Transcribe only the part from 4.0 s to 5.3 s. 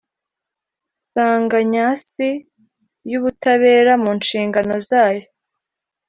Mu nshingano zayo